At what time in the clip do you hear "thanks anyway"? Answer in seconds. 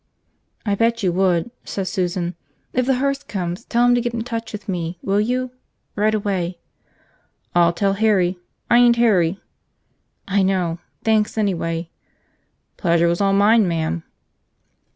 11.03-11.91